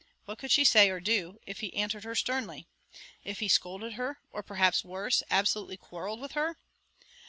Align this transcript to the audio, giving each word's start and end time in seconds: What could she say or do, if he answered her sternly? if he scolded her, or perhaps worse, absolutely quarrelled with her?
What 0.25 0.39
could 0.39 0.49
she 0.51 0.63
say 0.63 0.89
or 0.89 0.99
do, 0.99 1.37
if 1.45 1.59
he 1.59 1.75
answered 1.75 2.05
her 2.05 2.15
sternly? 2.15 2.65
if 3.23 3.37
he 3.37 3.47
scolded 3.47 3.93
her, 3.93 4.17
or 4.31 4.41
perhaps 4.41 4.83
worse, 4.83 5.21
absolutely 5.29 5.77
quarrelled 5.77 6.21
with 6.21 6.31
her? 6.31 6.57